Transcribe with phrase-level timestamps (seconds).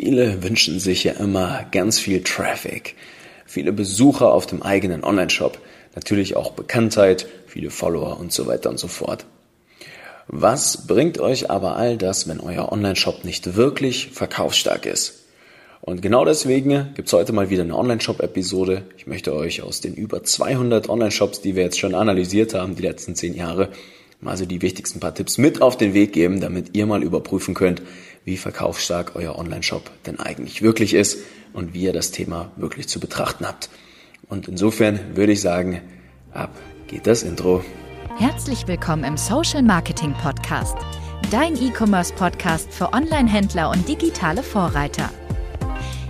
[0.00, 2.94] Viele wünschen sich ja immer ganz viel Traffic,
[3.46, 5.58] viele Besucher auf dem eigenen Online-Shop,
[5.96, 9.26] natürlich auch Bekanntheit, viele Follower und so weiter und so fort.
[10.28, 15.24] Was bringt euch aber all das, wenn euer Online-Shop nicht wirklich verkaufsstark ist?
[15.80, 18.84] Und genau deswegen gibt's heute mal wieder eine Online-Shop-Episode.
[18.98, 22.82] Ich möchte euch aus den über 200 Online-Shops, die wir jetzt schon analysiert haben, die
[22.82, 23.70] letzten 10 Jahre,
[24.24, 27.82] also die wichtigsten paar Tipps mit auf den Weg geben, damit ihr mal überprüfen könnt,
[28.24, 31.18] wie verkaufsstark euer Online-Shop denn eigentlich wirklich ist
[31.52, 33.70] und wie ihr das Thema wirklich zu betrachten habt.
[34.28, 35.80] Und insofern würde ich sagen,
[36.32, 36.50] ab
[36.86, 37.64] geht das Intro.
[38.18, 40.76] Herzlich willkommen im Social Marketing Podcast,
[41.30, 45.10] dein E-Commerce Podcast für Online-Händler und digitale Vorreiter.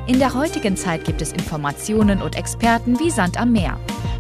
[0.07, 3.79] In der heutigen Zeit gibt es Informationen und Experten wie Sand am Meer.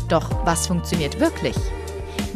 [0.08, 1.56] Doch was funktioniert wirklich?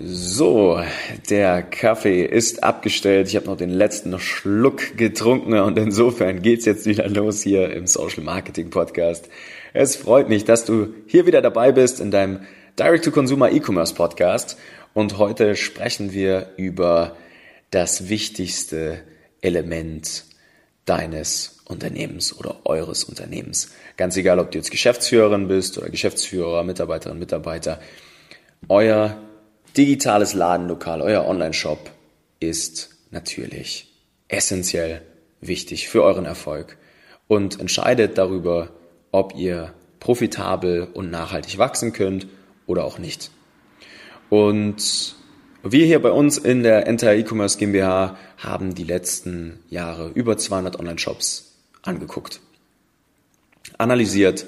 [0.00, 0.80] So,
[1.28, 3.26] der Kaffee ist abgestellt.
[3.26, 7.88] Ich habe noch den letzten Schluck getrunken und insofern geht's jetzt wieder los hier im
[7.88, 9.28] Social Marketing Podcast.
[9.72, 12.42] Es freut mich, dass du hier wieder dabei bist in deinem
[12.78, 14.56] Direct to Consumer E-Commerce Podcast
[14.94, 17.16] und heute sprechen wir über
[17.72, 19.00] das wichtigste
[19.40, 20.26] Element
[20.84, 23.72] deines Unternehmens oder eures Unternehmens.
[23.96, 27.80] Ganz egal, ob du jetzt Geschäftsführerin bist oder Geschäftsführer, Mitarbeiterin, Mitarbeiter.
[28.68, 29.18] Euer
[29.78, 31.92] digitales Ladenlokal, euer Online-Shop
[32.40, 33.94] ist natürlich
[34.26, 35.02] essentiell
[35.40, 36.76] wichtig für euren Erfolg
[37.28, 38.70] und entscheidet darüber,
[39.12, 42.26] ob ihr profitabel und nachhaltig wachsen könnt
[42.66, 43.30] oder auch nicht.
[44.30, 45.14] Und
[45.62, 50.78] wir hier bei uns in der Enter E-Commerce GmbH haben die letzten Jahre über 200
[50.78, 52.40] Online-Shops angeguckt,
[53.78, 54.44] analysiert.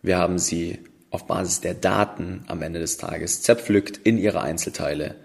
[0.00, 0.78] Wir haben sie
[1.10, 5.16] auf Basis der Daten am Ende des Tages zerpflückt in ihre Einzelteile,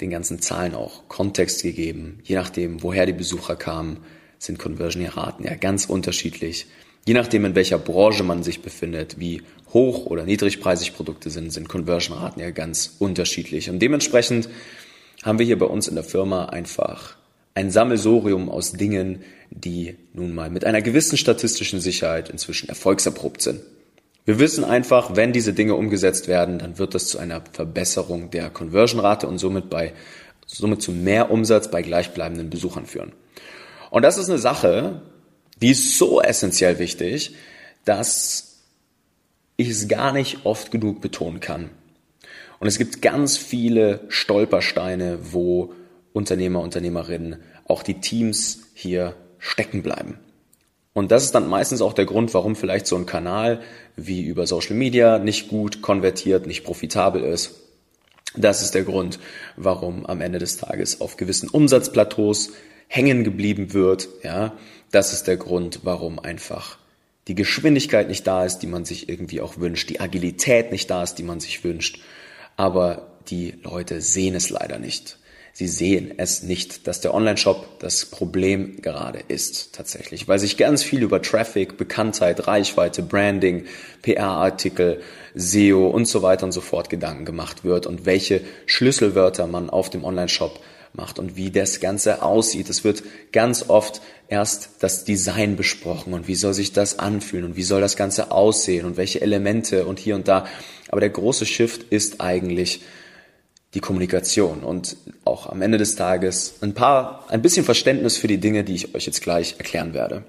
[0.00, 2.20] den ganzen Zahlen auch Kontext gegeben.
[2.22, 3.98] Je nachdem, woher die Besucher kamen,
[4.38, 6.66] sind Conversion-Raten ja ganz unterschiedlich.
[7.06, 9.42] Je nachdem, in welcher Branche man sich befindet, wie
[9.72, 13.70] hoch oder niedrigpreisig Produkte sind, sind Conversion-Raten ja ganz unterschiedlich.
[13.70, 14.48] Und dementsprechend
[15.24, 17.16] haben wir hier bei uns in der Firma einfach
[17.54, 23.60] ein Sammelsorium aus Dingen, die nun mal mit einer gewissen statistischen Sicherheit inzwischen erfolgserprobt sind.
[24.28, 28.50] Wir wissen einfach, wenn diese Dinge umgesetzt werden, dann wird das zu einer Verbesserung der
[28.50, 29.94] Conversion-Rate und somit bei,
[30.44, 33.12] somit zu mehr Umsatz bei gleichbleibenden Besuchern führen.
[33.88, 35.00] Und das ist eine Sache,
[35.62, 37.36] die ist so essentiell wichtig,
[37.86, 38.58] dass
[39.56, 41.70] ich es gar nicht oft genug betonen kann.
[42.60, 45.72] Und es gibt ganz viele Stolpersteine, wo
[46.12, 47.36] Unternehmer, Unternehmerinnen,
[47.66, 50.18] auch die Teams hier stecken bleiben.
[50.98, 53.60] Und das ist dann meistens auch der Grund, warum vielleicht so ein Kanal
[53.94, 57.54] wie über Social Media nicht gut konvertiert, nicht profitabel ist.
[58.36, 59.20] Das ist der Grund,
[59.56, 62.50] warum am Ende des Tages auf gewissen Umsatzplateaus
[62.88, 64.08] hängen geblieben wird.
[64.24, 64.54] Ja,
[64.90, 66.78] das ist der Grund, warum einfach
[67.28, 71.04] die Geschwindigkeit nicht da ist, die man sich irgendwie auch wünscht, die Agilität nicht da
[71.04, 72.00] ist, die man sich wünscht.
[72.56, 75.16] Aber die Leute sehen es leider nicht.
[75.58, 80.84] Sie sehen es nicht, dass der Online-Shop das Problem gerade ist, tatsächlich, weil sich ganz
[80.84, 83.64] viel über Traffic, Bekanntheit, Reichweite, Branding,
[84.02, 85.00] PR-Artikel,
[85.34, 89.90] SEO und so weiter und so fort Gedanken gemacht wird und welche Schlüsselwörter man auf
[89.90, 90.60] dem Online-Shop
[90.92, 92.70] macht und wie das Ganze aussieht.
[92.70, 93.02] Es wird
[93.32, 97.80] ganz oft erst das Design besprochen und wie soll sich das anfühlen und wie soll
[97.80, 100.46] das Ganze aussehen und welche Elemente und hier und da.
[100.88, 102.82] Aber der große Shift ist eigentlich,
[103.74, 108.38] die Kommunikation und auch am Ende des Tages ein paar, ein bisschen Verständnis für die
[108.38, 110.24] Dinge, die ich euch jetzt gleich erklären werde.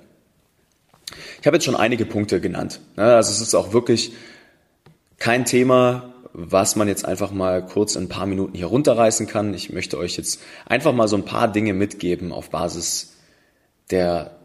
[1.39, 2.81] Ich habe jetzt schon einige Punkte genannt.
[2.95, 4.13] Also es ist auch wirklich
[5.17, 9.53] kein Thema, was man jetzt einfach mal kurz in ein paar Minuten hier runterreißen kann.
[9.53, 13.15] Ich möchte euch jetzt einfach mal so ein paar Dinge mitgeben auf Basis
[13.89, 14.35] der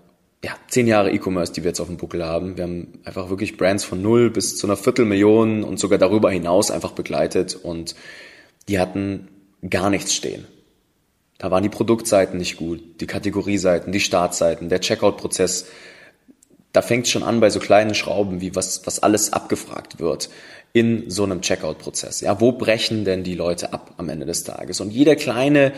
[0.43, 2.57] ja, zehn Jahre E-Commerce, die wir jetzt auf dem Buckel haben.
[2.57, 6.71] Wir haben einfach wirklich Brands von null bis zu einer Viertelmillion und sogar darüber hinaus
[6.71, 7.95] einfach begleitet und
[8.69, 9.29] die hatten
[9.69, 10.47] gar nichts stehen.
[11.39, 15.67] Da waren die Produktseiten nicht gut, die Kategorieseiten, die Startseiten, der Checkout-Prozess.
[16.73, 20.31] Da fängt es schon an bei so kleinen Schrauben, wie was, was alles abgefragt wird
[20.73, 22.21] in so einem Checkout-Prozess.
[22.21, 24.81] Ja, wo brechen denn die Leute ab am Ende des Tages?
[24.81, 25.73] Und jeder kleine,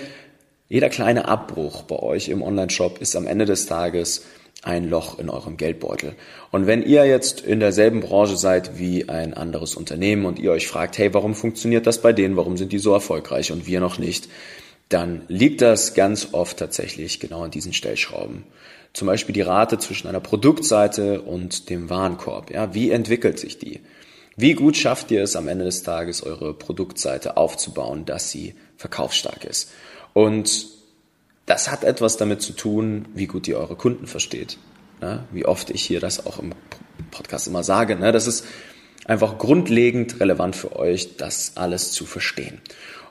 [0.68, 4.24] jeder kleine Abbruch bei euch im Online-Shop ist am Ende des Tages
[4.62, 6.14] ein Loch in eurem Geldbeutel.
[6.50, 10.66] Und wenn ihr jetzt in derselben Branche seid wie ein anderes Unternehmen und ihr euch
[10.66, 12.36] fragt, hey, warum funktioniert das bei denen?
[12.36, 14.28] Warum sind die so erfolgreich und wir noch nicht?
[14.88, 18.44] Dann liegt das ganz oft tatsächlich genau an diesen Stellschrauben.
[18.92, 22.50] Zum Beispiel die Rate zwischen einer Produktseite und dem Warenkorb.
[22.50, 23.80] Ja, wie entwickelt sich die?
[24.36, 29.44] Wie gut schafft ihr es am Ende des Tages, eure Produktseite aufzubauen, dass sie verkaufsstark
[29.44, 29.70] ist?
[30.12, 30.75] Und
[31.46, 34.58] das hat etwas damit zu tun, wie gut ihr eure Kunden versteht.
[35.00, 35.24] Ne?
[35.32, 36.52] Wie oft ich hier das auch im
[37.10, 37.96] Podcast immer sage.
[37.96, 38.12] Ne?
[38.12, 38.44] Das ist
[39.06, 42.60] einfach grundlegend relevant für euch, das alles zu verstehen.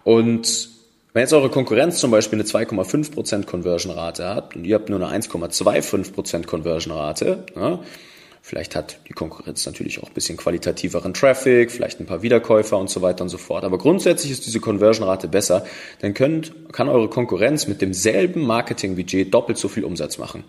[0.04, 0.70] Und
[1.14, 5.24] wenn jetzt eure Konkurrenz zum Beispiel eine 2,5% Conversion-Rate hat und ihr habt nur eine
[5.24, 7.80] 1,25% Conversion-Rate, ne?
[8.48, 12.92] Vielleicht hat die Konkurrenz natürlich auch ein bisschen qualitativeren Traffic, vielleicht ein paar Wiederkäufer und
[12.92, 13.64] so weiter und so fort.
[13.64, 15.66] Aber grundsätzlich ist diese Conversion-Rate besser.
[16.02, 20.44] Dann könnt, kann eure Konkurrenz mit demselben Marketingbudget doppelt so viel Umsatz machen.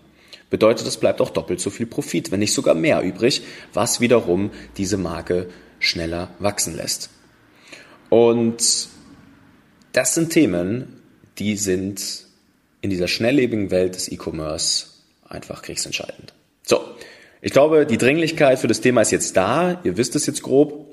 [0.51, 3.41] Bedeutet, es bleibt auch doppelt so viel Profit, wenn nicht sogar mehr übrig,
[3.73, 5.49] was wiederum diese Marke
[5.79, 7.09] schneller wachsen lässt.
[8.09, 8.89] Und
[9.93, 11.01] das sind Themen,
[11.39, 12.27] die sind
[12.81, 14.85] in dieser schnelllebigen Welt des E-Commerce
[15.27, 16.35] einfach kriegsentscheidend.
[16.61, 16.81] So,
[17.41, 19.79] ich glaube, die Dringlichkeit für das Thema ist jetzt da.
[19.83, 20.85] Ihr wisst es jetzt grob.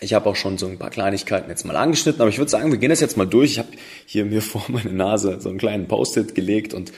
[0.00, 2.70] Ich habe auch schon so ein paar Kleinigkeiten jetzt mal angeschnitten, aber ich würde sagen,
[2.72, 3.52] wir gehen das jetzt mal durch.
[3.52, 3.68] Ich habe
[4.06, 6.92] hier mir vor meine Nase so einen kleinen Post-it gelegt und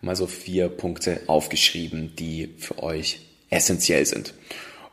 [0.00, 3.20] mal so vier Punkte aufgeschrieben, die für euch
[3.50, 4.34] essentiell sind.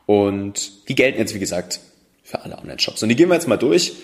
[0.06, 1.80] Und die gelten jetzt, wie gesagt,
[2.22, 3.02] für alle Online-Shops.
[3.02, 3.94] Und die gehen wir jetzt mal durch.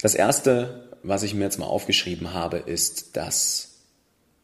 [0.00, 3.70] Das erste, was ich mir jetzt mal aufgeschrieben habe, ist, dass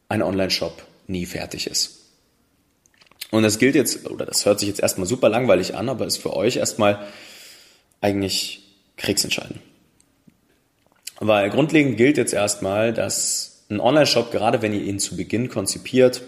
[0.08, 2.05] ein Online-Shop nie fertig ist.
[3.30, 6.18] Und das gilt jetzt, oder das hört sich jetzt erstmal super langweilig an, aber ist
[6.18, 7.06] für euch erstmal
[8.00, 8.62] eigentlich
[8.96, 9.60] kriegsentscheidend.
[11.18, 16.22] Weil grundlegend gilt jetzt erstmal, dass ein Online-Shop, gerade wenn ihr ihn zu Beginn konzipiert,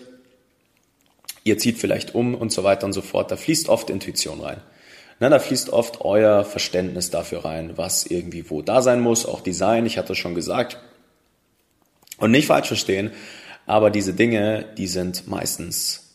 [1.44, 4.60] ihr zieht vielleicht um und so weiter und so fort, da fließt oft Intuition rein.
[5.20, 9.40] Na, da fließt oft euer Verständnis dafür rein, was irgendwie wo da sein muss, auch
[9.40, 10.78] Design, ich hatte schon gesagt.
[12.18, 13.10] Und nicht falsch verstehen,
[13.66, 16.07] aber diese Dinge, die sind meistens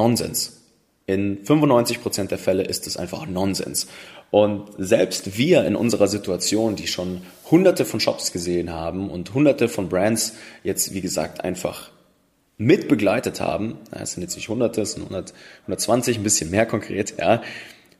[0.00, 0.62] Nonsens.
[1.04, 3.86] In 95% der Fälle ist es einfach Nonsens.
[4.30, 7.20] Und selbst wir in unserer Situation, die schon
[7.50, 10.32] hunderte von Shops gesehen haben und hunderte von Brands
[10.62, 11.90] jetzt, wie gesagt, einfach
[12.56, 16.64] mit begleitet haben, es sind jetzt nicht hunderte, es sind 100, 120, ein bisschen mehr
[16.64, 17.42] konkret, ja,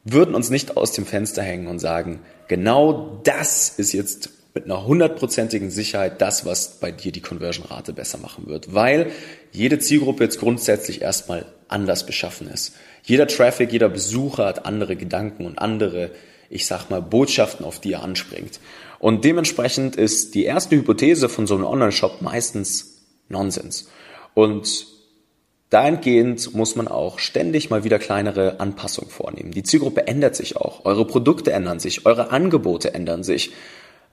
[0.04, 4.86] würden uns nicht aus dem Fenster hängen und sagen, genau das ist jetzt mit einer
[4.86, 9.10] hundertprozentigen Sicherheit das, was bei dir die Conversion-Rate besser machen wird, weil
[9.52, 12.74] jede Zielgruppe jetzt grundsätzlich erstmal anders beschaffen ist.
[13.04, 16.10] Jeder Traffic, jeder Besucher hat andere Gedanken und andere,
[16.48, 18.60] ich sag mal, Botschaften, auf die er anspringt.
[18.98, 23.88] Und dementsprechend ist die erste Hypothese von so einem Online-Shop meistens Nonsens.
[24.34, 24.86] Und
[25.70, 29.52] dahingehend muss man auch ständig mal wieder kleinere Anpassungen vornehmen.
[29.52, 30.84] Die Zielgruppe ändert sich auch.
[30.84, 32.04] Eure Produkte ändern sich.
[32.04, 33.52] Eure Angebote ändern sich.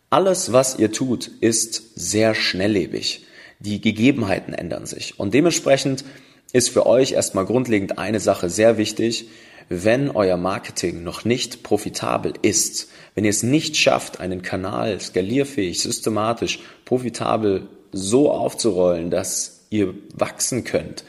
[0.10, 3.25] Alles, was ihr tut, ist sehr schnelllebig.
[3.60, 5.19] Die Gegebenheiten ändern sich.
[5.19, 6.06] Und dementsprechend
[6.53, 9.27] ist für euch erstmal grundlegend eine Sache sehr wichtig.
[9.69, 15.81] Wenn euer Marketing noch nicht profitabel ist, wenn ihr es nicht schafft, einen Kanal skalierfähig,
[15.81, 21.03] systematisch, profitabel so aufzurollen, dass ihr wachsen könnt,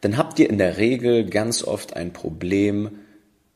[0.00, 2.90] dann habt ihr in der Regel ganz oft ein Problem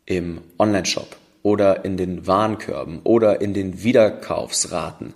[0.06, 5.14] im Online-Shop oder in den Warenkörben oder in den Wiederkaufsraten.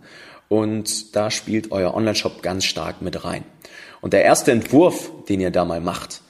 [0.49, 3.45] Und da spielt euer Online-Shop ganz stark mit rein.
[4.03, 6.21] Und der erste Entwurf, den ihr da mal macht,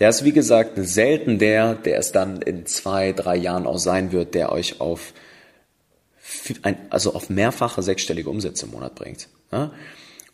[0.00, 4.10] der ist wie gesagt selten der, der es dann in zwei, drei Jahren auch sein
[4.12, 5.12] wird, der euch auf,
[6.90, 9.28] also auf mehrfache sechsstellige Umsätze im Monat bringt.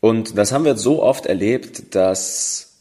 [0.00, 2.80] Und das haben wir so oft erlebt, dass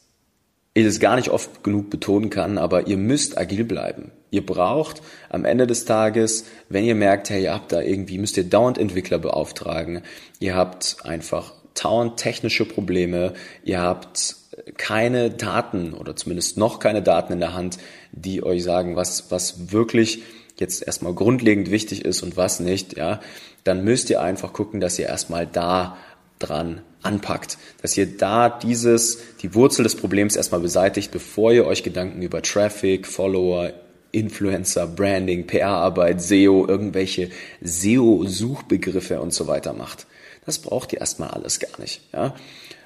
[0.74, 4.12] ich es gar nicht oft genug betonen kann, aber ihr müsst agil bleiben.
[4.30, 8.36] Ihr braucht am Ende des Tages, wenn ihr merkt, hey, ihr habt da irgendwie, müsst
[8.36, 10.02] ihr dauernd Entwickler beauftragen,
[10.38, 14.36] ihr habt einfach dauernd technische Probleme, ihr habt
[14.76, 17.78] keine Daten oder zumindest noch keine Daten in der Hand,
[18.12, 20.22] die euch sagen, was, was wirklich
[20.56, 23.20] jetzt erstmal grundlegend wichtig ist und was nicht, ja,
[23.64, 25.96] dann müsst ihr einfach gucken, dass ihr erstmal da
[26.38, 31.82] dran anpackt, dass ihr da dieses, die Wurzel des Problems erstmal beseitigt, bevor ihr euch
[31.82, 33.72] Gedanken über Traffic, Follower,
[34.12, 37.30] Influencer, Branding, PR-Arbeit, SEO, irgendwelche
[37.62, 40.06] SEO-Suchbegriffe und so weiter macht.
[40.46, 42.00] Das braucht ihr erstmal alles gar nicht.
[42.12, 42.34] Ja?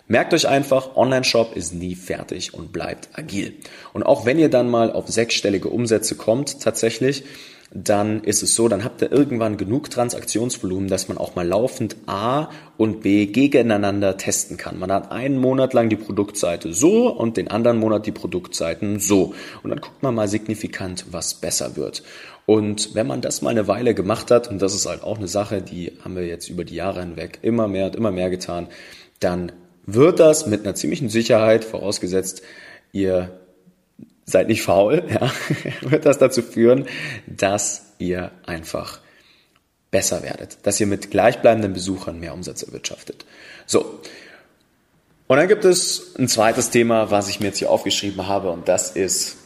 [0.07, 3.55] Merkt euch einfach, Online-Shop ist nie fertig und bleibt agil.
[3.93, 7.25] Und auch wenn ihr dann mal auf sechsstellige Umsätze kommt, tatsächlich,
[7.71, 11.97] dann ist es so, dann habt ihr irgendwann genug Transaktionsvolumen, dass man auch mal laufend
[12.07, 12.49] A
[12.79, 14.79] und B gegeneinander testen kann.
[14.79, 19.35] Man hat einen Monat lang die Produktseite so und den anderen Monat die Produktseiten so.
[19.63, 22.03] Und dann guckt man mal signifikant, was besser wird.
[22.47, 25.29] Und wenn man das mal eine Weile gemacht hat, und das ist halt auch eine
[25.29, 28.69] Sache, die haben wir jetzt über die Jahre hinweg immer mehr und immer mehr getan,
[29.21, 29.53] dann
[29.85, 32.41] wird das mit einer ziemlichen Sicherheit, vorausgesetzt,
[32.93, 33.39] ihr
[34.29, 35.33] seid nicht faul, ja,
[35.81, 36.87] wird das dazu führen,
[37.27, 39.01] dass ihr einfach
[39.91, 43.25] besser werdet, dass ihr mit gleichbleibenden Besuchern mehr Umsatz erwirtschaftet.
[43.67, 44.01] So.
[45.27, 48.69] Und dann gibt es ein zweites Thema, was ich mir jetzt hier aufgeschrieben habe, und
[48.69, 49.37] das ist,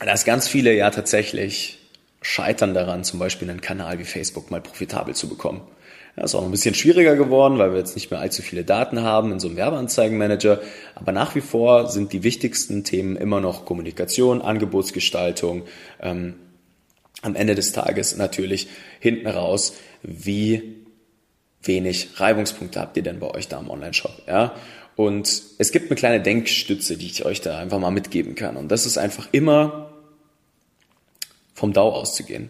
[0.00, 1.78] dass ganz viele ja tatsächlich
[2.22, 5.62] scheitern daran, zum Beispiel einen Kanal wie Facebook mal profitabel zu bekommen.
[6.16, 9.02] Ja, ist auch ein bisschen schwieriger geworden, weil wir jetzt nicht mehr allzu viele Daten
[9.02, 10.60] haben in so einem Werbeanzeigenmanager.
[10.94, 15.64] Aber nach wie vor sind die wichtigsten Themen immer noch Kommunikation, Angebotsgestaltung.
[16.00, 16.36] Ähm,
[17.22, 18.68] am Ende des Tages natürlich
[18.98, 20.86] hinten raus, wie
[21.62, 24.54] wenig Reibungspunkte habt ihr denn bei euch da im Online-Shop, ja?
[24.94, 28.56] Und es gibt eine kleine Denkstütze, die ich euch da einfach mal mitgeben kann.
[28.56, 29.92] Und das ist einfach immer
[31.52, 32.48] vom DAO auszugehen.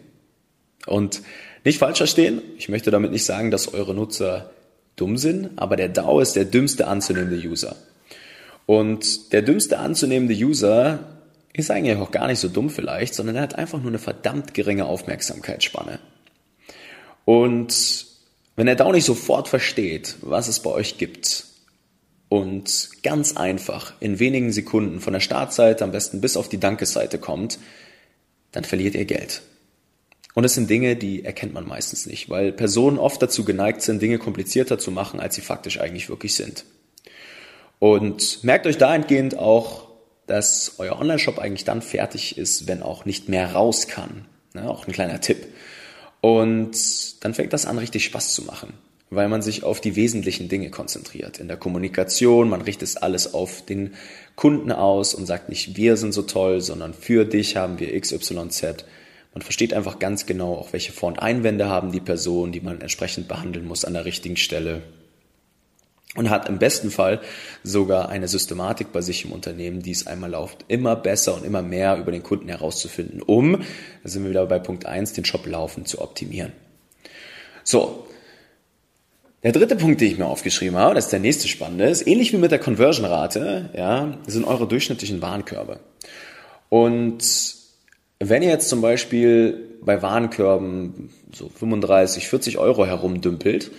[0.87, 1.23] Und
[1.66, 4.50] nicht falsch verstehen, ich möchte damit nicht sagen, dass eure Nutzer
[4.94, 7.76] dumm sind, aber der DAO ist der dümmste anzunehmende User.
[8.66, 11.00] Und der dümmste anzunehmende User
[11.52, 14.54] ist eigentlich auch gar nicht so dumm vielleicht, sondern er hat einfach nur eine verdammt
[14.54, 15.99] geringe Aufmerksamkeitsspanne.
[17.25, 18.06] Und
[18.54, 21.46] wenn der DAO nicht sofort versteht, was es bei euch gibt
[22.28, 27.18] und ganz einfach in wenigen Sekunden von der Startseite am besten bis auf die Dankesseite
[27.18, 27.58] kommt,
[28.52, 29.42] dann verliert ihr Geld.
[30.37, 34.02] Und es sind Dinge, die erkennt man meistens nicht, weil Personen oft dazu geneigt sind,
[34.02, 36.66] Dinge komplizierter zu machen, als sie faktisch eigentlich wirklich sind.
[37.78, 39.88] Und merkt euch dahingehend auch,
[40.26, 44.26] dass euer Online-Shop eigentlich dann fertig ist, wenn auch nicht mehr raus kann.
[44.55, 45.38] Ja, auch ein kleiner Tipp.
[46.21, 48.75] Und dann fängt das an, richtig Spaß zu machen,
[49.09, 51.40] weil man sich auf die wesentlichen Dinge konzentriert.
[51.40, 53.95] In der Kommunikation, man richtet alles auf den
[54.35, 58.85] Kunden aus und sagt nicht, wir sind so toll, sondern für dich haben wir XYZ
[59.37, 62.81] man versteht einfach ganz genau, auch welche Vor- und Einwände haben die Personen, die man
[62.81, 64.81] entsprechend behandeln muss an der richtigen Stelle.
[66.14, 67.21] Und hat im besten Fall
[67.62, 71.61] sogar eine Systematik bei sich im Unternehmen, die es einmal läuft, immer besser und immer
[71.61, 73.62] mehr über den Kunden herauszufinden, um,
[74.02, 76.52] da sind wir wieder bei Punkt eins, den Shop laufend zu optimieren.
[77.62, 78.07] So,
[79.43, 82.33] der dritte Punkt, den ich mir aufgeschrieben habe, das ist der nächste spannende, ist ähnlich
[82.33, 85.81] wie mit der Conversion-Rate, ja, sind eure durchschnittlichen Warenkörbe.
[86.71, 87.56] Und
[88.18, 93.70] wenn ihr jetzt zum Beispiel bei Warenkörben so 35, 40 Euro herumdümpelt,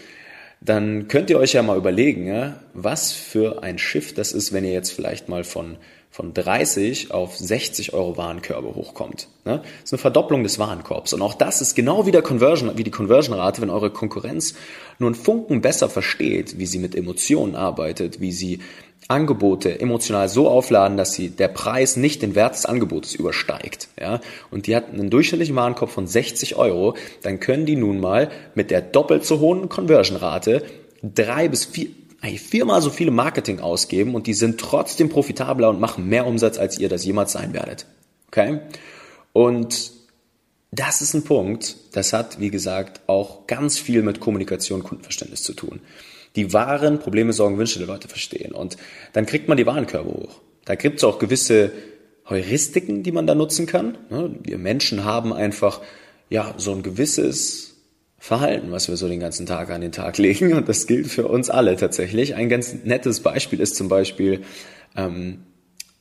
[0.62, 4.64] dann könnt ihr euch ja mal überlegen, ja, was für ein Schiff das ist, wenn
[4.64, 5.78] ihr jetzt vielleicht mal von,
[6.10, 9.28] von 30 auf 60 Euro Warenkörbe hochkommt.
[9.46, 9.62] Ne?
[9.62, 11.14] Das ist eine Verdopplung des Warenkorbs.
[11.14, 14.56] Und auch das ist genau wie, der Conversion, wie die Conversion-Rate, wenn eure Konkurrenz
[14.98, 18.60] nur einen Funken besser versteht, wie sie mit Emotionen arbeitet, wie sie
[19.08, 24.20] Angebote emotional so aufladen, dass sie der Preis nicht den Wert des Angebotes übersteigt, ja,
[24.52, 28.70] und die hat einen durchschnittlichen Warenkorb von 60 Euro, dann können die nun mal mit
[28.70, 30.64] der doppelt so hohen Conversion-Rate
[31.02, 31.88] drei bis vier,
[32.38, 36.78] viermal so viele Marketing ausgeben und die sind trotzdem profitabler und machen mehr Umsatz, als
[36.78, 37.86] ihr das jemals sein werdet.
[38.28, 38.60] Okay?
[39.32, 39.92] Und
[40.72, 45.54] das ist ein Punkt, das hat, wie gesagt, auch ganz viel mit Kommunikation, Kundenverständnis zu
[45.54, 45.80] tun
[46.38, 48.54] die wahren Probleme, Sorgen, Wünsche der Leute verstehen.
[48.54, 48.78] Und
[49.14, 50.40] dann kriegt man die Warenkörbe hoch.
[50.64, 51.72] Da gibt es auch gewisse
[52.30, 53.98] Heuristiken, die man da nutzen kann.
[54.10, 54.36] Ne?
[54.44, 55.82] Wir Menschen haben einfach
[56.30, 57.76] ja so ein gewisses
[58.20, 60.54] Verhalten, was wir so den ganzen Tag an den Tag legen.
[60.54, 62.36] Und das gilt für uns alle tatsächlich.
[62.36, 64.44] Ein ganz nettes Beispiel ist zum Beispiel
[64.96, 65.40] ähm,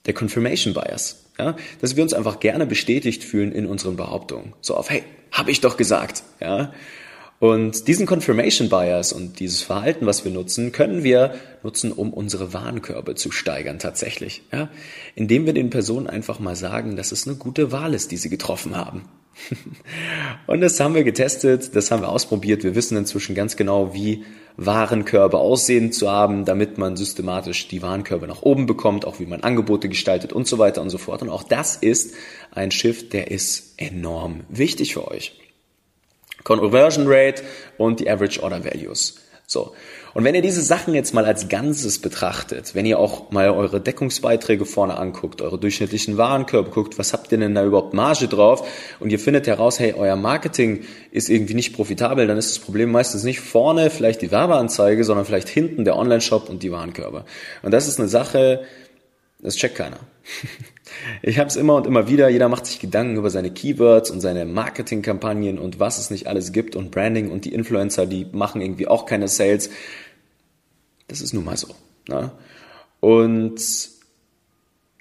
[0.05, 1.25] der Confirmation Bias.
[1.39, 1.57] Ja?
[1.81, 4.53] Dass wir uns einfach gerne bestätigt fühlen in unseren Behauptungen.
[4.61, 5.03] So auf, hey,
[5.33, 6.25] habe ich doch gesagt.
[6.41, 6.75] Ja?
[7.39, 12.55] Und diesen Confirmation Bias und dieses Verhalten, was wir nutzen, können wir nutzen, um unsere
[12.55, 14.43] Warenkörbe zu steigern tatsächlich.
[14.53, 14.71] Ja?
[15.15, 18.31] Indem wir den Personen einfach mal sagen, dass es eine gute Wahl ist, die sie
[18.31, 19.03] getroffen haben.
[20.47, 22.65] und das haben wir getestet, das haben wir ausprobiert.
[22.65, 24.25] Wir wissen inzwischen ganz genau, wie
[24.57, 29.43] Warenkörbe aussehen zu haben, damit man systematisch die Warenkörbe nach oben bekommt, auch wie man
[29.43, 31.21] Angebote gestaltet und so weiter und so fort.
[31.21, 32.15] Und auch das ist
[32.51, 35.39] ein Shift, der ist enorm wichtig für euch.
[36.47, 37.43] Conversion Rate
[37.77, 39.17] und die Average Order Values.
[39.49, 39.75] So.
[40.15, 43.81] Und wenn ihr diese Sachen jetzt mal als Ganzes betrachtet, wenn ihr auch mal eure
[43.81, 48.67] Deckungsbeiträge vorne anguckt, eure durchschnittlichen Warenkörbe guckt, was habt ihr denn da überhaupt Marge drauf
[49.01, 52.93] und ihr findet heraus, hey, euer Marketing ist irgendwie nicht profitabel, dann ist das Problem
[52.93, 57.25] meistens nicht vorne vielleicht die Werbeanzeige, sondern vielleicht hinten der Online-Shop und die Warenkörbe.
[57.63, 58.63] Und das ist eine Sache,
[59.41, 59.99] das checkt keiner.
[61.23, 64.21] Ich habe es immer und immer wieder, jeder macht sich Gedanken über seine Keywords und
[64.21, 68.61] seine Marketingkampagnen und was es nicht alles gibt und Branding und die Influencer, die machen
[68.61, 69.71] irgendwie auch keine Sales.
[71.09, 71.69] Das ist nun mal so.
[72.09, 72.33] Ne?
[73.01, 73.61] Und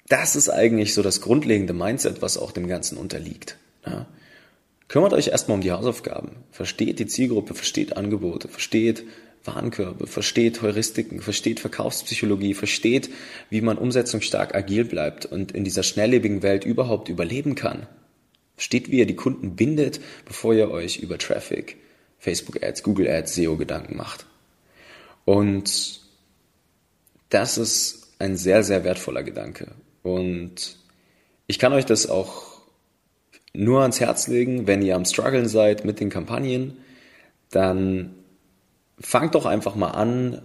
[0.08, 3.56] das ist eigentlich so das grundlegende Mindset, was auch dem Ganzen unterliegt.
[3.84, 4.06] Ne?
[4.88, 6.36] Kümmert euch erstmal um die Hausaufgaben.
[6.52, 9.04] Versteht die Zielgruppe, versteht Angebote, versteht
[9.46, 13.10] Warenkörbe, versteht Heuristiken, versteht Verkaufspsychologie, versteht,
[13.50, 17.86] wie man umsetzungsstark agil bleibt und in dieser schnelllebigen Welt überhaupt überleben kann.
[18.56, 21.76] Versteht, wie ihr die Kunden bindet, bevor ihr euch über Traffic,
[22.18, 24.26] Facebook Ads, Google Ads, SEO Gedanken macht.
[25.24, 26.00] Und
[27.28, 29.72] das ist ein sehr, sehr wertvoller Gedanke.
[30.02, 30.76] Und
[31.46, 32.56] ich kann euch das auch
[33.52, 36.76] nur ans Herz legen, wenn ihr am Struggeln seid mit den Kampagnen,
[37.50, 38.15] dann
[39.00, 40.42] fangt doch einfach mal an,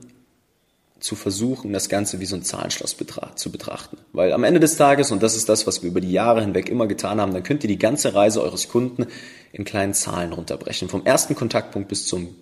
[1.01, 2.95] zu versuchen, das Ganze wie so ein Zahlenschloss
[3.35, 3.97] zu betrachten.
[4.13, 6.69] Weil am Ende des Tages, und das ist das, was wir über die Jahre hinweg
[6.69, 9.07] immer getan haben, dann könnt ihr die ganze Reise eures Kunden
[9.51, 10.89] in kleinen Zahlen runterbrechen.
[10.89, 12.35] Vom ersten Kontaktpunkt bis zum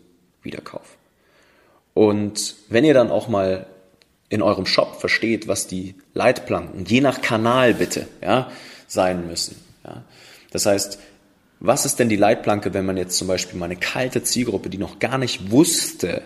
[0.44, 0.98] Wiederkauf.
[1.94, 3.66] Und wenn ihr dann auch mal
[4.28, 8.52] in eurem Shop versteht, was die Leitplanken, je nach Kanal bitte, ja,
[8.88, 9.56] sein müssen.
[9.86, 10.04] Ja.
[10.52, 11.00] Das heißt,
[11.60, 14.78] was ist denn die Leitplanke, wenn man jetzt zum Beispiel mal eine kalte Zielgruppe, die
[14.78, 16.22] noch gar nicht wusste,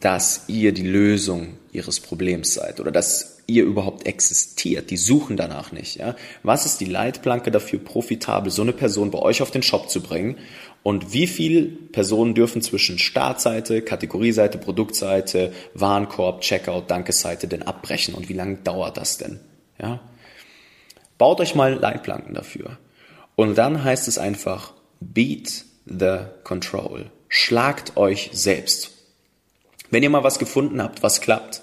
[0.00, 4.90] dass ihr die Lösung ihres Problems seid oder dass ihr überhaupt existiert.
[4.90, 5.96] Die suchen danach nicht.
[5.96, 6.16] Ja?
[6.42, 10.02] Was ist die Leitplanke dafür, profitabel so eine Person bei euch auf den Shop zu
[10.02, 10.36] bringen?
[10.82, 18.14] Und wie viele Personen dürfen zwischen Startseite, Kategorieseite, Produktseite, Warenkorb, Checkout, Dankeseite denn abbrechen?
[18.14, 19.40] Und wie lange dauert das denn?
[19.80, 20.00] Ja?
[21.16, 22.78] Baut euch mal Leitplanken dafür.
[23.36, 27.10] Und dann heißt es einfach, beat the control.
[27.28, 28.90] Schlagt euch selbst.
[29.90, 31.62] Wenn ihr mal was gefunden habt, was klappt,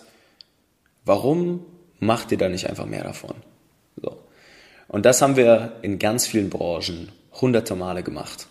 [1.05, 1.65] warum
[1.99, 3.35] macht ihr da nicht einfach mehr davon?
[4.01, 4.17] So.
[4.87, 8.47] Und das haben wir in ganz vielen Branchen hunderte Male gemacht.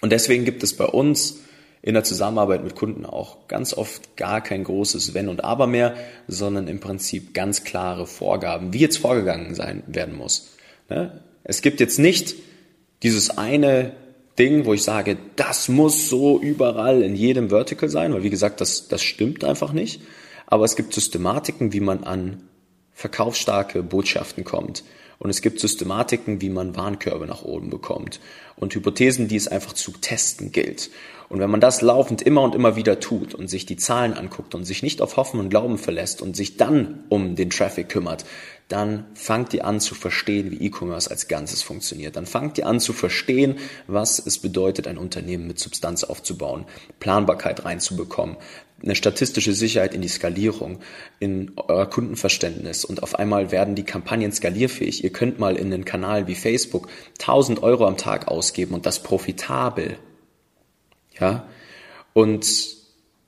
[0.00, 1.40] Und deswegen gibt es bei uns
[1.82, 5.94] in der Zusammenarbeit mit Kunden auch ganz oft gar kein großes Wenn und Aber mehr,
[6.26, 10.50] sondern im Prinzip ganz klare Vorgaben, wie jetzt vorgegangen sein werden muss.
[10.88, 11.22] Ne?
[11.44, 12.34] Es gibt jetzt nicht
[13.02, 13.92] dieses eine
[14.38, 18.60] Ding, wo ich sage, das muss so überall in jedem Vertical sein, weil wie gesagt,
[18.60, 20.00] das, das stimmt einfach nicht.
[20.46, 22.42] Aber es gibt Systematiken, wie man an
[22.92, 24.84] verkaufsstarke Botschaften kommt.
[25.18, 28.20] Und es gibt Systematiken, wie man Warenkörbe nach oben bekommt.
[28.56, 30.90] Und Hypothesen, die es einfach zu testen gilt.
[31.28, 34.54] Und wenn man das laufend immer und immer wieder tut und sich die Zahlen anguckt
[34.54, 38.24] und sich nicht auf Hoffen und Glauben verlässt und sich dann um den Traffic kümmert,
[38.68, 42.16] dann fangt ihr an zu verstehen, wie E-Commerce als Ganzes funktioniert.
[42.16, 46.66] Dann fangt ihr an zu verstehen, was es bedeutet, ein Unternehmen mit Substanz aufzubauen,
[47.00, 48.36] Planbarkeit reinzubekommen,
[48.82, 50.80] eine statistische Sicherheit in die Skalierung,
[51.18, 55.02] in euer Kundenverständnis und auf einmal werden die Kampagnen skalierfähig.
[55.02, 56.88] Ihr könnt mal in einen Kanal wie Facebook
[57.20, 59.98] 1000 Euro am Tag ausgeben und das profitabel.
[61.18, 61.48] Ja?
[62.12, 62.46] Und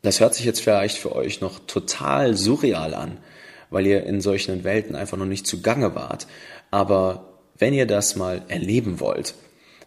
[0.03, 3.19] das hört sich jetzt vielleicht für euch noch total surreal an
[3.71, 6.27] weil ihr in solchen Welten einfach noch nicht zugange wart.
[6.71, 9.35] Aber wenn ihr das mal erleben wollt,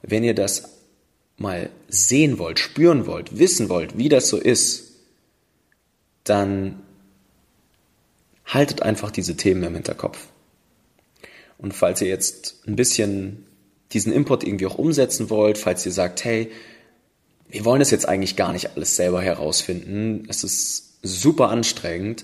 [0.02, 0.70] wenn ihr das
[1.38, 4.92] mal sehen wollt, spüren wollt, wissen wollt, wie das so ist,
[6.24, 6.82] dann
[8.46, 10.28] haltet einfach diese Themen im Hinterkopf.
[11.58, 13.46] Und falls ihr jetzt ein bisschen
[13.92, 16.52] diesen Input irgendwie auch umsetzen wollt, falls ihr sagt, hey,
[17.50, 22.24] wir wollen es jetzt eigentlich gar nicht alles selber herausfinden, es ist super anstrengend,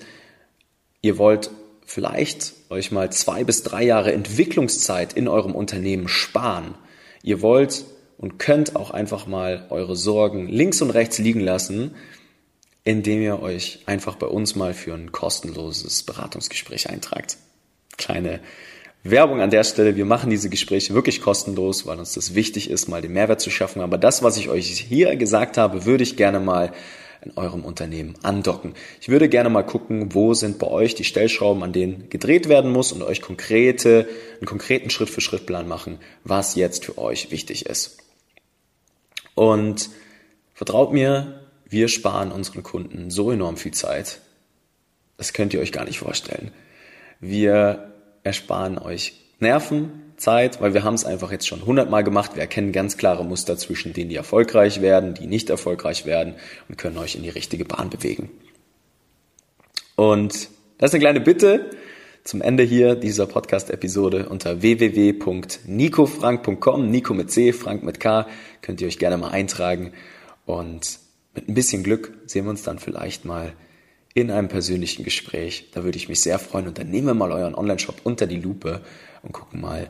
[1.02, 1.50] Ihr wollt
[1.86, 6.76] vielleicht euch mal zwei bis drei Jahre Entwicklungszeit in eurem Unternehmen sparen.
[7.24, 7.86] Ihr wollt
[8.18, 11.96] und könnt auch einfach mal eure Sorgen links und rechts liegen lassen,
[12.84, 17.38] indem ihr euch einfach bei uns mal für ein kostenloses Beratungsgespräch eintragt.
[17.98, 18.40] Kleine
[19.04, 19.96] Werbung an der Stelle.
[19.96, 23.50] Wir machen diese Gespräche wirklich kostenlos, weil uns das wichtig ist, mal den Mehrwert zu
[23.50, 23.82] schaffen.
[23.82, 26.74] Aber das, was ich euch hier gesagt habe, würde ich gerne mal
[27.22, 28.74] in eurem Unternehmen andocken.
[29.02, 32.72] Ich würde gerne mal gucken, wo sind bei euch die Stellschrauben, an denen gedreht werden
[32.72, 37.98] muss und euch konkrete, einen konkreten Schritt-für-Schritt-Plan machen, was jetzt für euch wichtig ist.
[39.36, 39.90] Und
[40.54, 44.22] vertraut mir, wir sparen unseren Kunden so enorm viel Zeit.
[45.18, 46.52] Das könnt ihr euch gar nicht vorstellen.
[47.20, 52.36] Wir ersparen euch Nerven, Zeit, weil wir haben es einfach jetzt schon hundertmal gemacht.
[52.36, 56.36] Wir erkennen ganz klare Muster zwischen denen, die erfolgreich werden, die nicht erfolgreich werden
[56.68, 58.30] und können euch in die richtige Bahn bewegen.
[59.96, 61.72] Und das ist eine kleine Bitte
[62.24, 68.28] zum Ende hier dieser Podcast-Episode unter www.nicofrank.com, Nico mit C, Frank mit K,
[68.62, 69.94] könnt ihr euch gerne mal eintragen
[70.46, 71.00] und
[71.34, 73.54] mit ein bisschen Glück sehen wir uns dann vielleicht mal
[74.14, 75.70] in einem persönlichen Gespräch.
[75.72, 76.68] Da würde ich mich sehr freuen.
[76.68, 78.82] Und dann nehmen wir mal euren Online-Shop unter die Lupe
[79.22, 79.88] und gucken mal,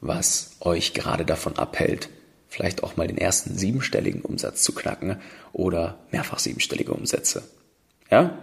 [0.00, 2.08] was euch gerade davon abhält,
[2.48, 5.20] vielleicht auch mal den ersten siebenstelligen Umsatz zu knacken
[5.52, 7.42] oder mehrfach siebenstellige Umsätze.
[8.10, 8.42] Ja,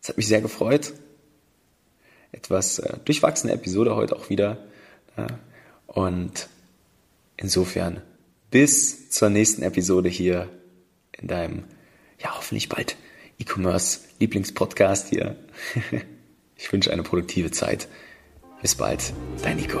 [0.00, 0.92] es hat mich sehr gefreut.
[2.32, 4.58] Etwas äh, durchwachsene Episode heute auch wieder.
[5.16, 5.26] Ja.
[5.86, 6.48] Und
[7.36, 8.02] insofern
[8.50, 10.48] bis zur nächsten Episode hier
[11.12, 11.64] in deinem,
[12.20, 12.96] ja hoffentlich bald
[13.38, 15.36] E-Commerce Lieblingspodcast hier.
[16.58, 17.86] Ich wünsche eine produktive Zeit.
[18.62, 19.12] Bis bald,
[19.42, 19.80] dein Nico.